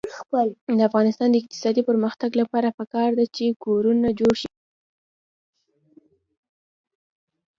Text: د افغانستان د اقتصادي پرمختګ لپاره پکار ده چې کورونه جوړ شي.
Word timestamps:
د 0.77 0.79
افغانستان 0.89 1.27
د 1.31 1.35
اقتصادي 1.41 1.81
پرمختګ 1.89 2.31
لپاره 2.41 2.75
پکار 2.79 3.09
ده 3.17 3.25
چې 3.35 3.59
کورونه 3.65 4.07
جوړ 4.19 4.33
شي. 4.41 4.49